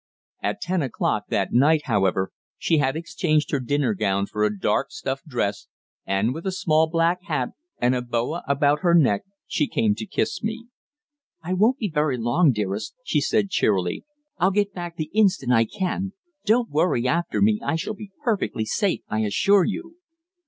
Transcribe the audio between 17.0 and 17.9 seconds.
after me. I